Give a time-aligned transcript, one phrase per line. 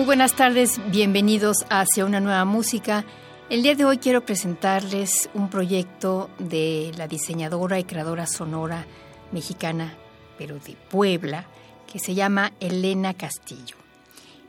[0.00, 3.04] Muy buenas tardes, bienvenidos Hacia una nueva música.
[3.50, 8.86] El día de hoy quiero presentarles un proyecto de la diseñadora y creadora sonora
[9.30, 9.92] mexicana,
[10.38, 11.44] pero de Puebla,
[11.86, 13.76] que se llama Elena Castillo.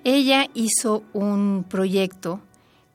[0.06, 2.40] Ella hizo un proyecto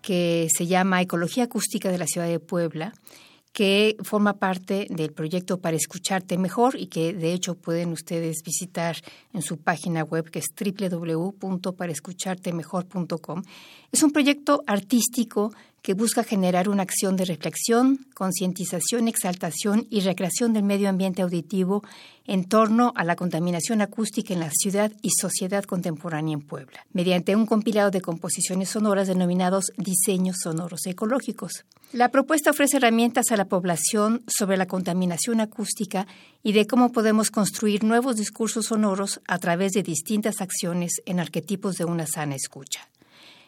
[0.01, 2.95] que se llama Ecología Acústica de la Ciudad de Puebla,
[3.57, 8.97] que forma parte del proyecto Para Escucharte Mejor y que de hecho pueden ustedes visitar
[9.33, 13.43] en su página web que es www.paraescuchartemejor.com.
[13.91, 15.55] Es un proyecto artístico
[15.87, 21.85] que busca generar una acción de reflexión, concientización, exaltación y recreación del medio ambiente auditivo
[22.25, 27.37] en torno a la contaminación acústica en la ciudad y sociedad contemporánea en Puebla, mediante
[27.37, 31.65] un compilado de composiciones sonoras denominados diseños sonoros ecológicos.
[31.93, 36.09] La propuesta ofrece herramientas a la población sobre la contaminación acústica
[36.43, 41.77] y de cómo podemos construir nuevos discursos sonoros a través de distintas acciones en arquetipos
[41.77, 42.89] de una sana escucha.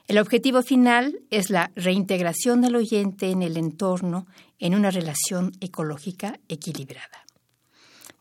[0.09, 4.27] El objetivo final es la reintegración del oyente en el entorno
[4.59, 7.27] en una relación ecológica equilibrada.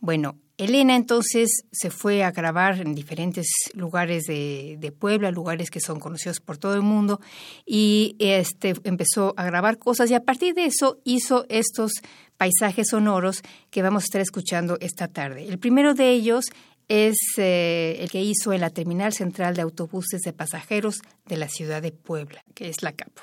[0.01, 6.01] Bueno, Elena entonces se fue a grabar en diferentes lugares de, Puebla, lugares que son
[6.01, 7.21] conocidos por todo el mundo,
[7.65, 11.93] y este, empezó a grabar cosas y a partir de eso hizo estos
[12.35, 15.47] paisajes sonoros que vamos a estar escuchando esta tarde.
[15.47, 16.47] El primero de ellos
[16.87, 21.49] es eh, el que hizo en la terminal central de autobuses de pasajeros de la
[21.49, 23.21] ciudad de Puebla, que es la Capo.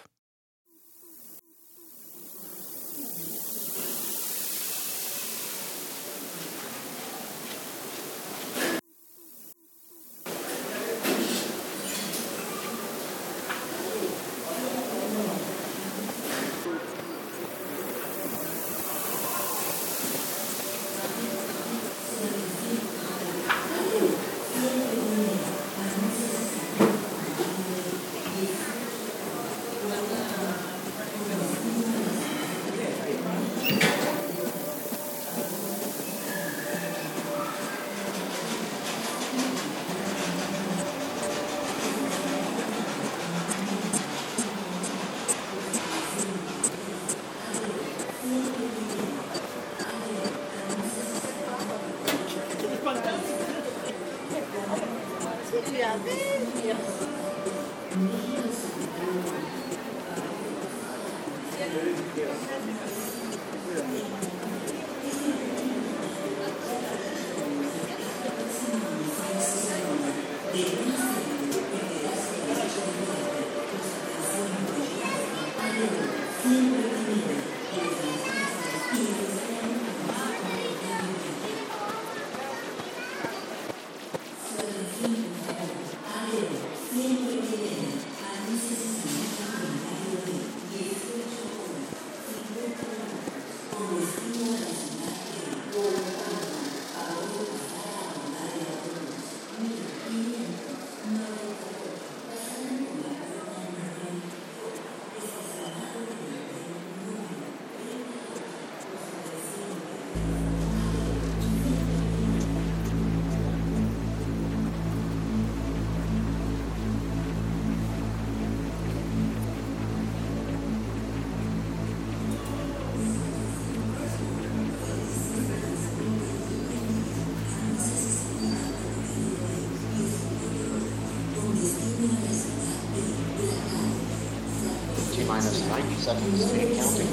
[136.15, 137.09] And counting.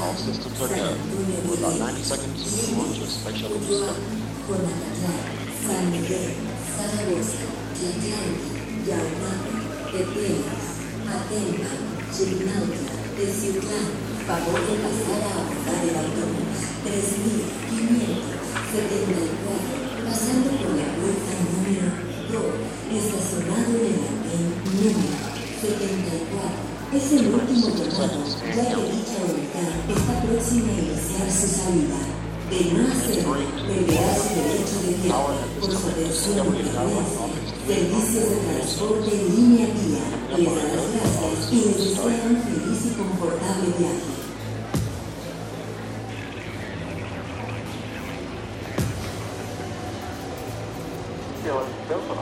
[0.00, 0.96] All systems are go.
[1.54, 2.98] About 90 seconds launch
[13.16, 13.24] de
[15.20, 19.52] a abordar el autobús 3574,
[20.06, 20.88] pasando por la
[21.52, 21.88] número
[22.30, 22.42] 2,
[22.96, 25.04] estacionado en el andén número
[25.60, 26.69] 74.
[26.92, 32.00] Es el último llamado, ya que dicha unidad está próxima a iniciar su salida.
[32.50, 36.50] De no hacerlo, su derecho de viaje por su atención
[37.64, 44.20] Servicios de transporte línea guía da y desea feliz y confortable viaje.
[51.88, 52.16] Go for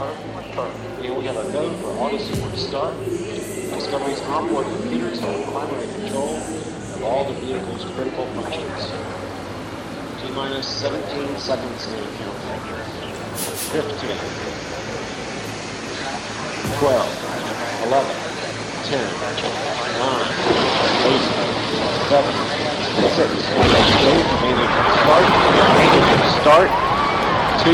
[2.05, 3.38] auto start.
[3.89, 8.93] Discovery's onboard computers have primary control of all the vehicle's critical functions.
[10.21, 11.01] T minus 17
[11.41, 12.37] seconds in count.
[13.73, 13.89] 15,
[16.85, 17.01] 12,
[17.89, 18.13] 11,
[18.93, 19.09] 10, 9,
[21.09, 21.25] 8,
[22.13, 22.29] 7,
[23.09, 23.73] 6, 5,
[25.01, 25.25] start,
[26.45, 26.69] start,
[27.65, 27.73] 2,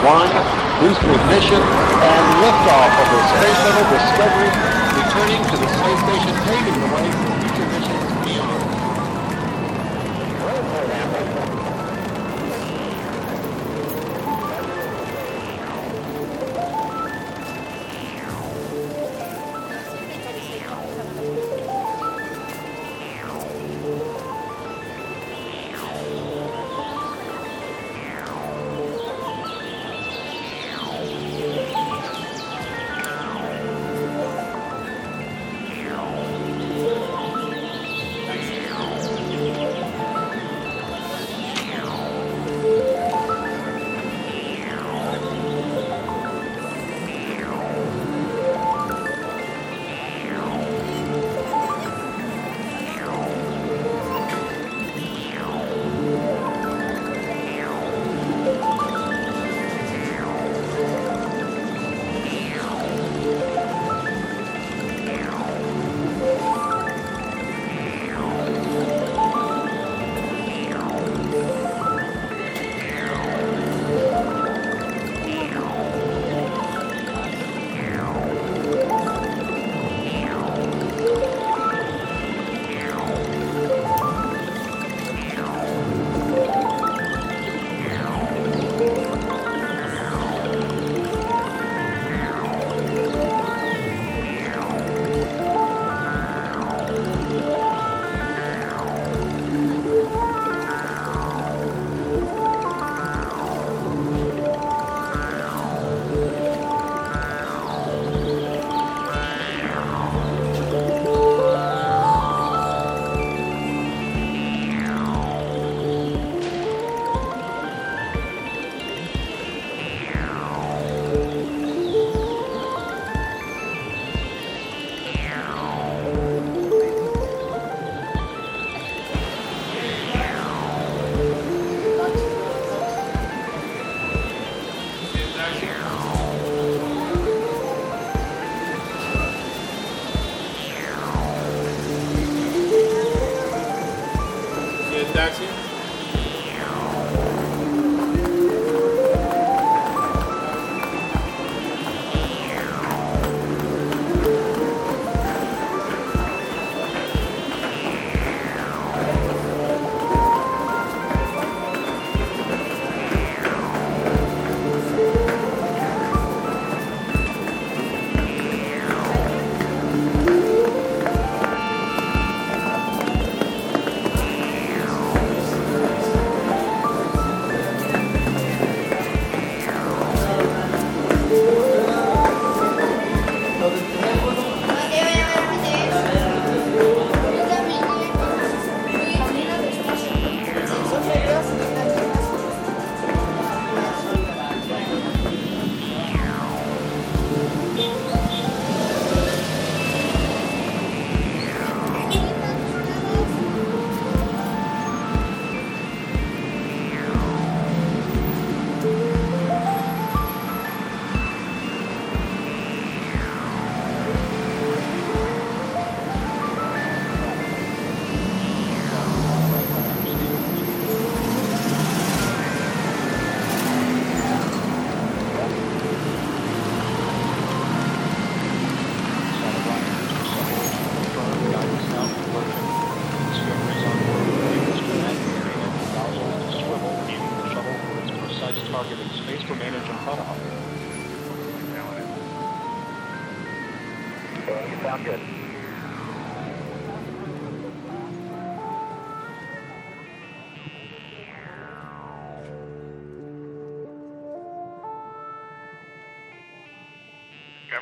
[0.00, 0.32] 1,
[0.80, 4.50] booster ignition, and liftoff of the Space Shuttle Discovery,
[4.98, 7.31] returning to the space station, paving the way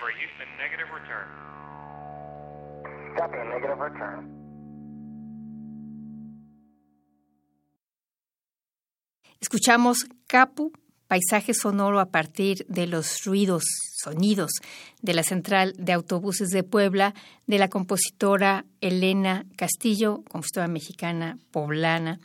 [0.01, 1.29] Discovery Houston, negative return.
[3.17, 4.41] Copy, negative return.
[9.41, 10.73] Escuchamos Capu,
[11.07, 13.65] paisaje sonoro a partir de los ruidos,
[14.03, 14.53] sonidos
[15.03, 17.15] de la central de autobuses de Puebla,
[17.47, 22.21] de la compositora Elena Castillo, compositora mexicana poblana,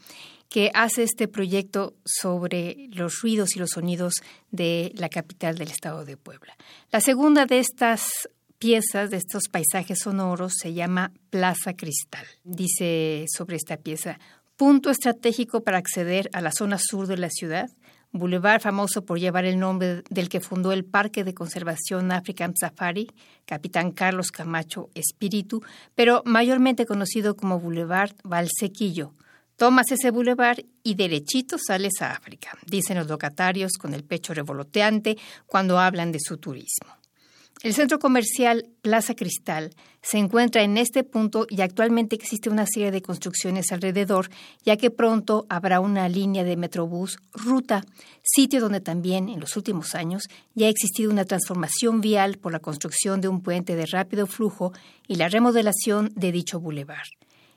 [0.56, 4.14] que hace este proyecto sobre los ruidos y los sonidos
[4.52, 6.56] de la capital del estado de Puebla.
[6.94, 12.26] La segunda de estas piezas, de estos paisajes sonoros, se llama Plaza Cristal.
[12.46, 14.18] Dice sobre esta pieza,
[14.56, 17.70] punto estratégico para acceder a la zona sur de la ciudad,
[18.14, 23.12] Boulevard famoso por llevar el nombre del que fundó el Parque de Conservación African Safari,
[23.46, 25.62] capitán Carlos Camacho Espíritu,
[25.96, 29.12] pero mayormente conocido como Boulevard Valsequillo.
[29.58, 35.18] Tomas ese boulevard y derechito sales a África, dicen los locatarios con el pecho revoloteante
[35.46, 36.90] cuando hablan de su turismo.
[37.64, 42.92] El centro comercial Plaza Cristal se encuentra en este punto y actualmente existe una serie
[42.92, 44.30] de construcciones alrededor,
[44.64, 47.84] ya que pronto habrá una línea de Metrobús Ruta,
[48.22, 52.60] sitio donde también en los últimos años ya ha existido una transformación vial por la
[52.60, 54.74] construcción de un puente de rápido flujo
[55.08, 57.06] y la remodelación de dicho bulevar.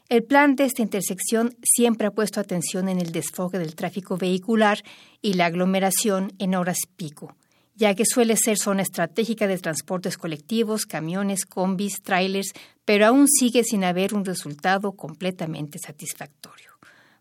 [0.08, 4.82] El plan de esta intersección siempre ha puesto atención en el desfogue del tráfico vehicular
[5.20, 7.36] y la aglomeración en horas pico
[7.78, 12.52] ya que suele ser zona estratégica de transportes colectivos, camiones, combis, trailers,
[12.84, 16.72] pero aún sigue sin haber un resultado completamente satisfactorio.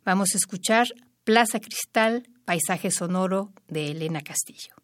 [0.03, 0.88] Vamos a escuchar
[1.24, 4.76] Plaza Cristal, Paisaje Sonoro de Elena Castillo.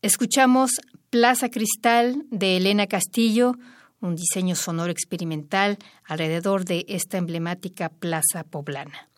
[0.00, 0.70] Escuchamos
[1.10, 3.56] Plaza Cristal de Elena Castillo,
[4.00, 9.08] un diseño sonoro experimental alrededor de esta emblemática plaza poblana.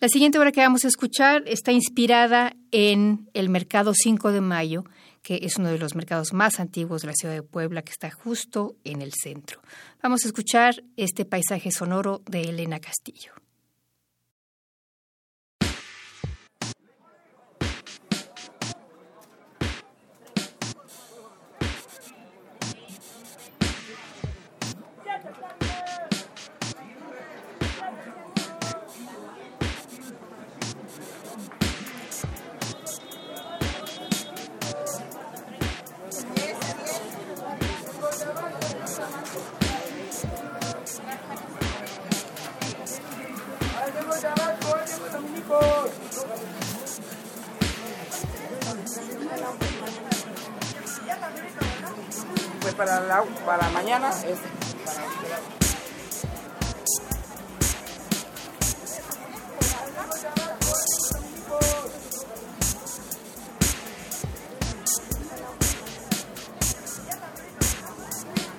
[0.00, 4.84] La siguiente obra que vamos a escuchar está inspirada en el Mercado 5 de Mayo,
[5.22, 8.10] que es uno de los mercados más antiguos de la ciudad de Puebla, que está
[8.10, 9.60] justo en el centro.
[10.02, 13.32] Vamos a escuchar este paisaje sonoro de Elena Castillo.
[52.76, 54.38] Para, la, para mañana es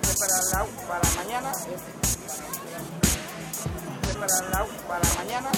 [0.02, 1.80] pues para, la, para mañana es
[4.02, 5.50] pues para, la, para mañana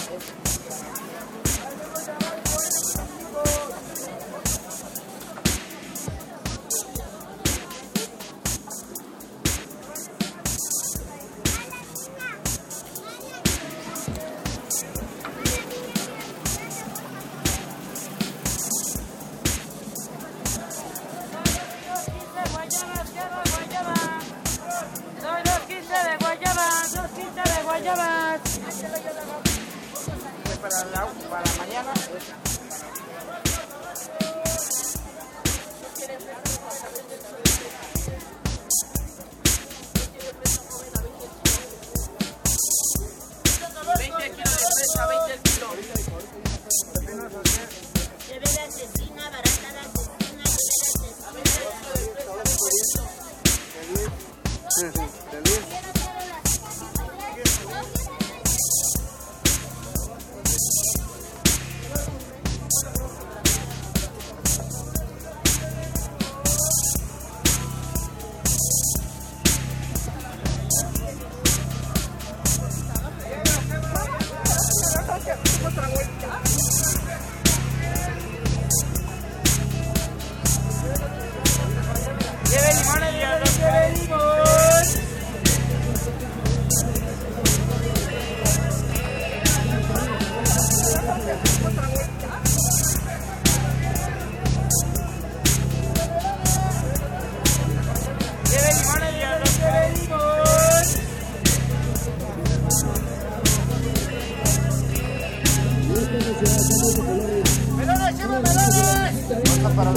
[109.74, 109.90] para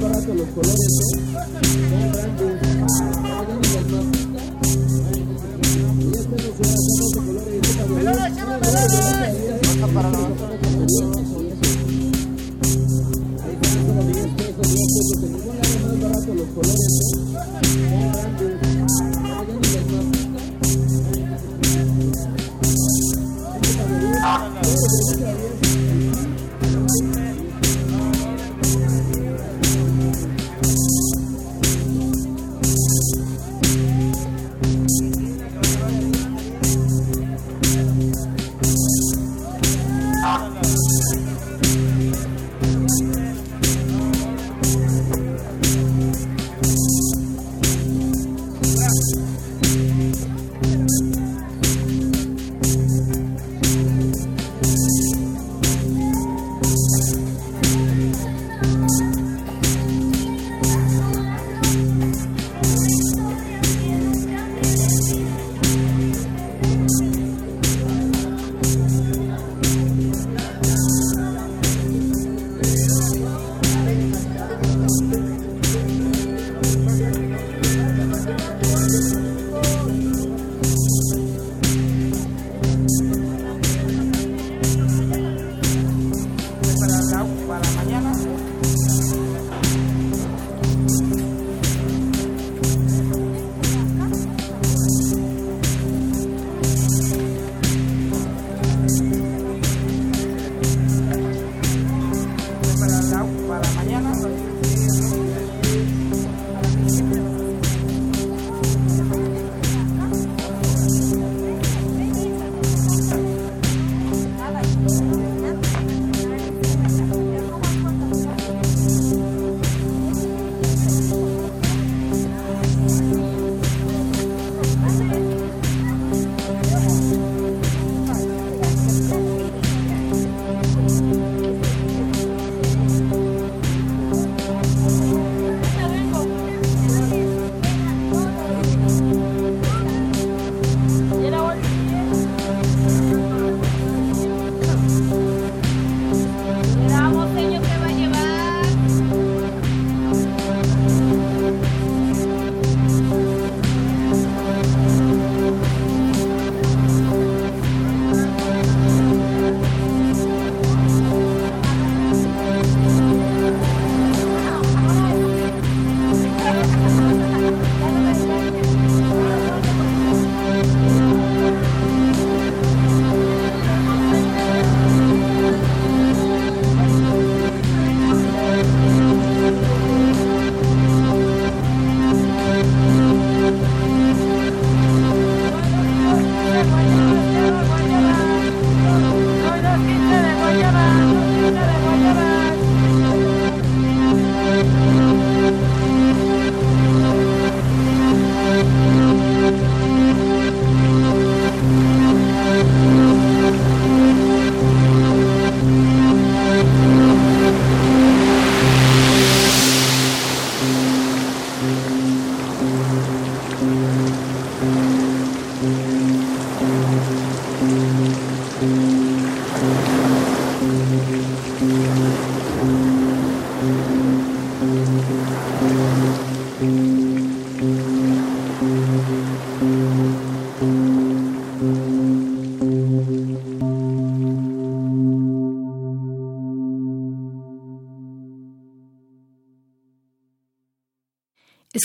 [0.00, 1.69] barato los colores,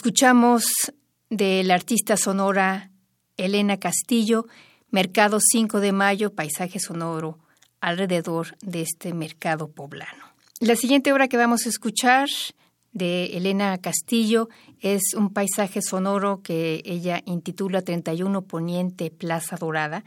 [0.06, 0.66] Escuchamos
[1.32, 2.92] del artista sonora
[3.38, 4.46] Elena Castillo,
[4.92, 7.40] Mercado 5 de Mayo, paisaje sonoro
[7.82, 10.24] alrededor de este mercado poblano.
[10.60, 12.30] La siguiente obra que vamos a escuchar
[12.92, 14.48] de Elena Castillo
[14.80, 20.04] es un paisaje sonoro que ella intitula 31 Poniente Plaza Dorada.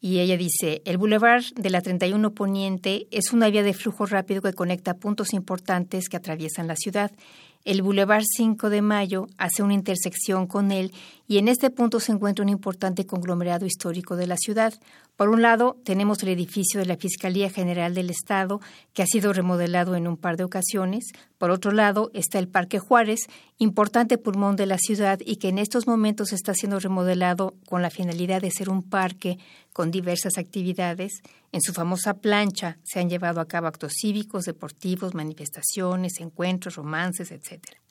[0.00, 4.40] Y ella dice, el Boulevard de la 31 Poniente es una vía de flujo rápido
[4.40, 7.10] que conecta puntos importantes que atraviesan la ciudad.
[7.64, 10.92] El Boulevard 5 de Mayo hace una intersección con él
[11.32, 14.74] y en este punto se encuentra un importante conglomerado histórico de la ciudad.
[15.16, 18.60] Por un lado, tenemos el edificio de la Fiscalía General del Estado,
[18.92, 21.06] que ha sido remodelado en un par de ocasiones.
[21.38, 25.56] Por otro lado, está el Parque Juárez, importante pulmón de la ciudad y que en
[25.56, 29.38] estos momentos está siendo remodelado con la finalidad de ser un parque
[29.72, 31.22] con diversas actividades.
[31.50, 37.30] En su famosa plancha se han llevado a cabo actos cívicos, deportivos, manifestaciones, encuentros, romances,
[37.30, 37.81] etc.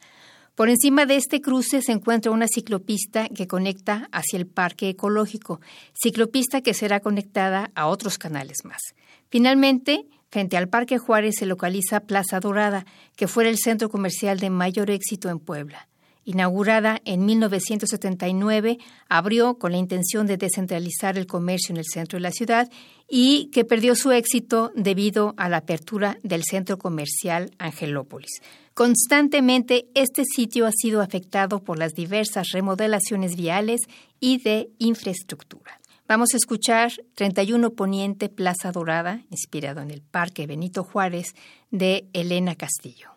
[0.55, 5.61] Por encima de este cruce se encuentra una ciclopista que conecta hacia el parque ecológico,
[5.93, 8.81] ciclopista que será conectada a otros canales más.
[9.29, 12.85] Finalmente, frente al Parque Juárez se localiza Plaza Dorada,
[13.15, 15.87] que fuera el centro comercial de mayor éxito en Puebla.
[16.23, 18.77] Inaugurada en 1979,
[19.09, 22.69] abrió con la intención de descentralizar el comercio en el centro de la ciudad
[23.09, 28.41] y que perdió su éxito debido a la apertura del centro comercial Angelópolis.
[28.73, 33.81] Constantemente este sitio ha sido afectado por las diversas remodelaciones viales
[34.19, 35.81] y de infraestructura.
[36.07, 41.33] Vamos a escuchar 31 Poniente Plaza Dorada, inspirado en el Parque Benito Juárez,
[41.71, 43.11] de Elena Castillo.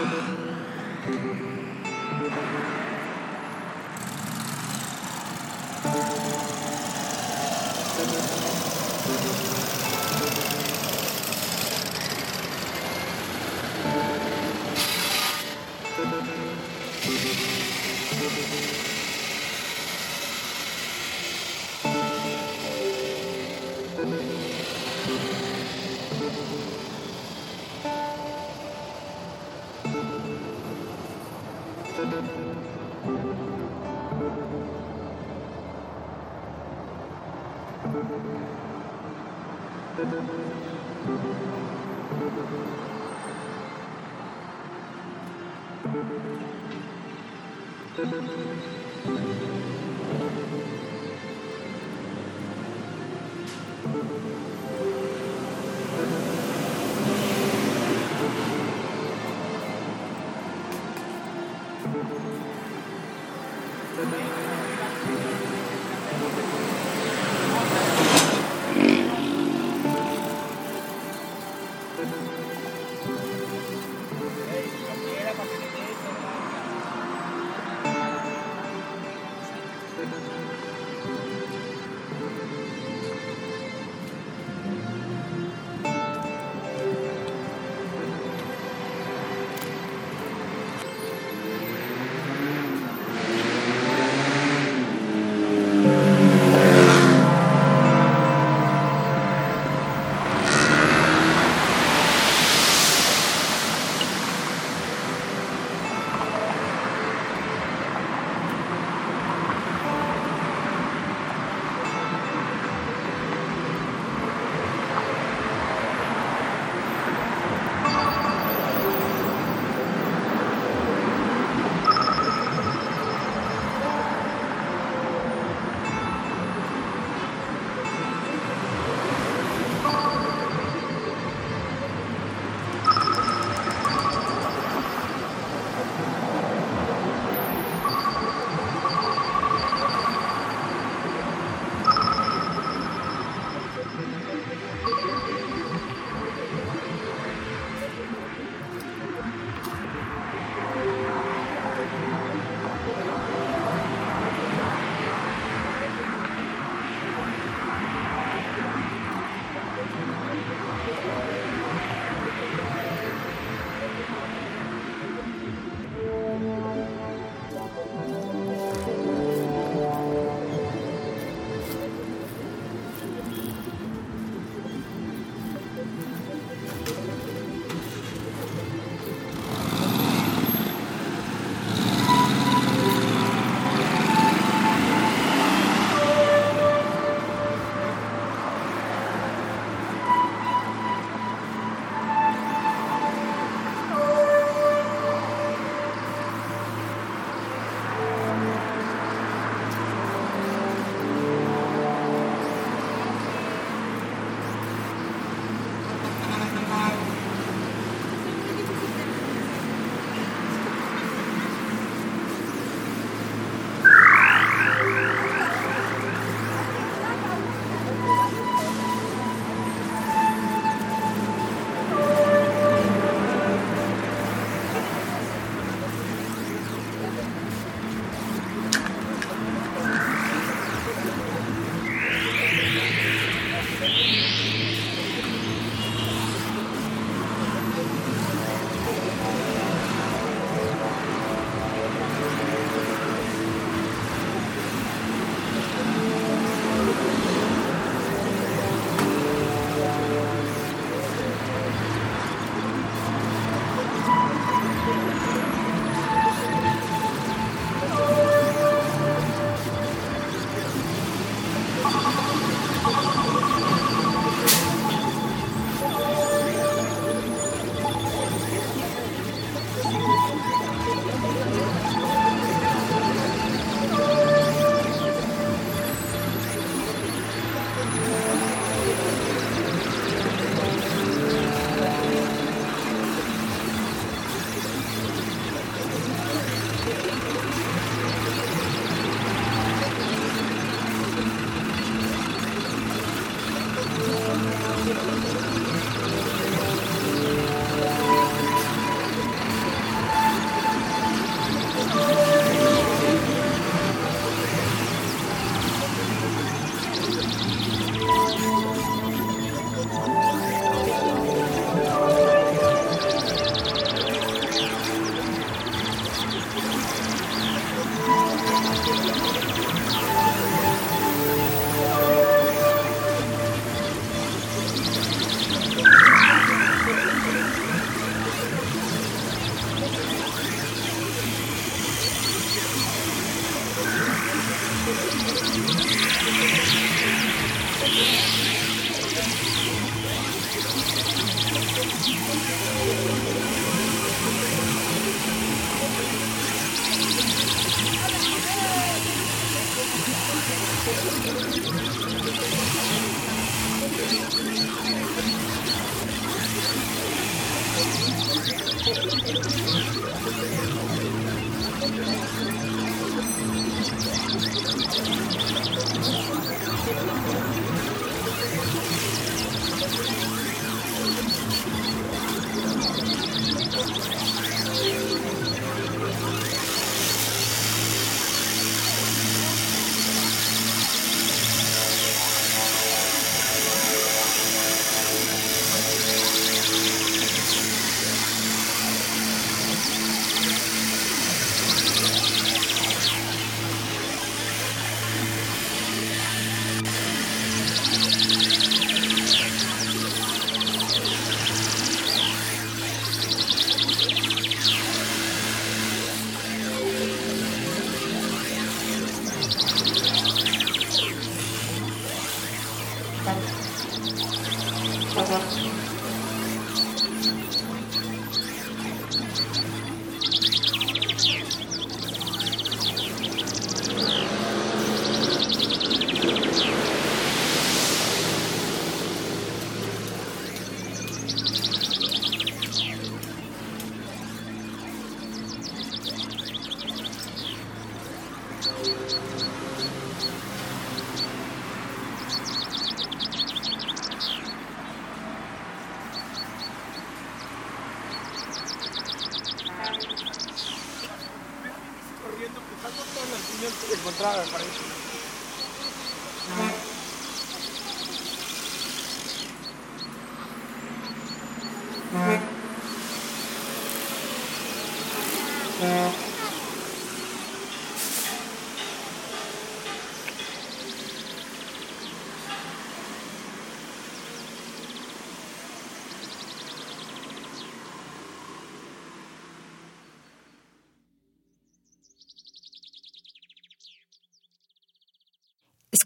[0.00, 0.64] Thank
[9.44, 9.49] you.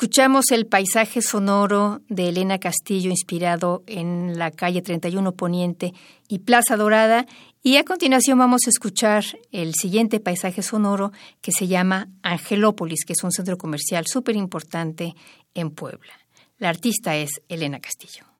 [0.04, 5.94] Escuchamos el paisaje sonoro de Elena Castillo inspirado en la calle 31 Poniente
[6.28, 7.24] y Plaza Dorada
[7.62, 13.14] y a continuación vamos a escuchar el siguiente paisaje sonoro que se llama Angelópolis, que
[13.14, 15.14] es un centro comercial súper importante
[15.54, 16.12] en Puebla.
[16.58, 18.33] La artista es Elena Castillo.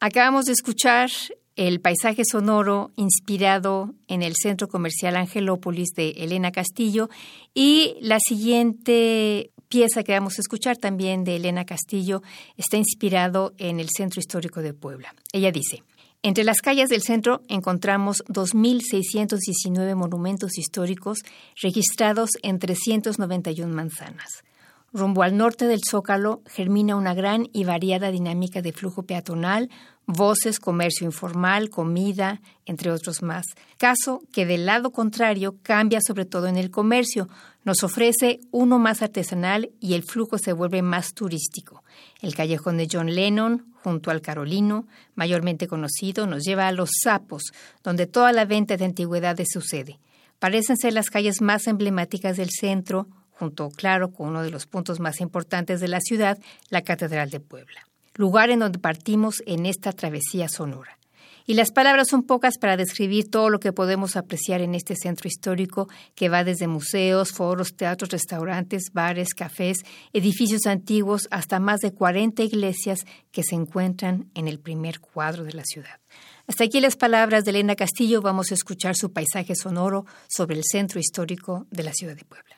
[0.00, 1.10] Acabamos de escuchar
[1.56, 7.08] el paisaje sonoro inspirado en el centro comercial Angelópolis de Elena Castillo
[7.52, 12.22] y la siguiente pieza que vamos a escuchar también de Elena Castillo
[12.56, 15.12] está inspirado en el centro histórico de Puebla.
[15.32, 15.82] Ella dice,
[16.22, 21.18] entre las calles del centro encontramos 2.619 monumentos históricos
[21.60, 24.44] registrados en 391 manzanas.
[24.92, 29.68] Rumbo al norte del Zócalo germina una gran y variada dinámica de flujo peatonal,
[30.06, 33.44] voces, comercio informal, comida, entre otros más.
[33.76, 37.28] Caso que del lado contrario cambia sobre todo en el comercio,
[37.64, 41.84] nos ofrece uno más artesanal y el flujo se vuelve más turístico.
[42.22, 47.52] El callejón de John Lennon, junto al Carolino, mayormente conocido, nos lleva a Los Sapos,
[47.84, 50.00] donde toda la venta de antigüedades sucede.
[50.38, 53.06] Parecen ser las calles más emblemáticas del centro,
[53.38, 56.38] junto, claro, con uno de los puntos más importantes de la ciudad,
[56.70, 60.98] la Catedral de Puebla, lugar en donde partimos en esta travesía sonora.
[61.46, 65.28] Y las palabras son pocas para describir todo lo que podemos apreciar en este centro
[65.28, 69.78] histórico que va desde museos, foros, teatros, restaurantes, bares, cafés,
[70.12, 72.98] edificios antiguos, hasta más de 40 iglesias
[73.32, 76.00] que se encuentran en el primer cuadro de la ciudad.
[76.46, 78.20] Hasta aquí las palabras de Elena Castillo.
[78.20, 82.57] Vamos a escuchar su paisaje sonoro sobre el centro histórico de la ciudad de Puebla.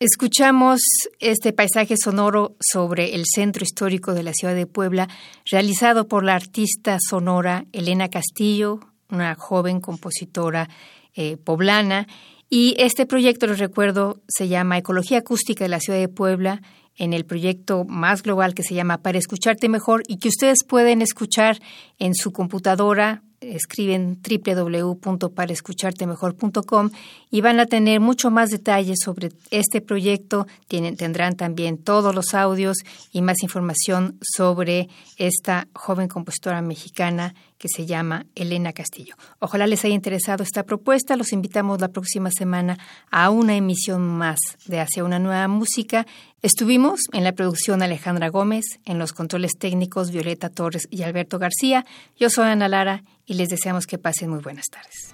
[0.00, 0.80] Escuchamos
[1.20, 5.08] este paisaje sonoro sobre el centro histórico de la ciudad de Puebla,
[5.48, 10.68] realizado por la artista sonora Elena Castillo, una joven compositora
[11.14, 12.08] eh, poblana.
[12.50, 16.60] Y este proyecto, les recuerdo, se llama Ecología Acústica de la Ciudad de Puebla,
[16.96, 21.02] en el proyecto más global que se llama Para Escucharte Mejor y que ustedes pueden
[21.02, 21.60] escuchar
[22.00, 23.22] en su computadora
[23.52, 26.90] escriben www.paraescuchartemejor.com
[27.30, 30.46] y van a tener mucho más detalles sobre este proyecto.
[30.68, 32.76] Tendrán también todos los audios
[33.12, 39.14] y más información sobre esta joven compositora mexicana que se llama Elena Castillo.
[39.38, 41.16] Ojalá les haya interesado esta propuesta.
[41.16, 42.78] Los invitamos la próxima semana
[43.10, 46.06] a una emisión más de Hacia una nueva música.
[46.42, 51.86] Estuvimos en la producción Alejandra Gómez, en los controles técnicos Violeta Torres y Alberto García.
[52.18, 55.13] Yo soy Ana Lara y les deseamos que pasen muy buenas tardes.